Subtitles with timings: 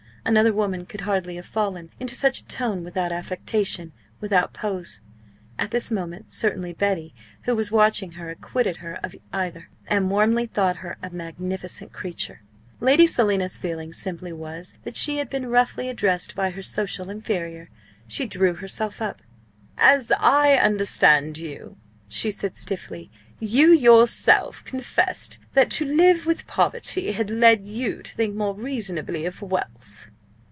[0.23, 5.01] Another woman could hardly have fallen into such a tone without affectation without pose.
[5.57, 10.45] At this moment certainly Betty, who was watching her, acquitted her of either, and warmly
[10.45, 12.41] thought her a magnificent creature.
[12.79, 17.69] Lady Selina's feeling simply was that she had been roughly addressed by her social inferior.
[18.07, 19.23] She drew herself up.
[19.79, 21.77] "As I understand you,"
[22.07, 23.09] she said stiffly,
[23.43, 29.25] "you yourself confessed that to live with poverty had led you to think more reasonably
[29.25, 30.07] of wealth."